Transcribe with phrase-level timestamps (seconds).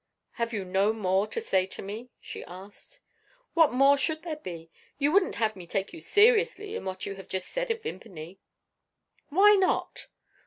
[0.31, 3.01] "Have you no more to say to me?" she asked.
[3.53, 4.71] "What more should there be?
[4.97, 8.39] You wouldn't have me take you seriously, in what you have just said of Vimpany?"
[9.29, 10.07] "Why not?"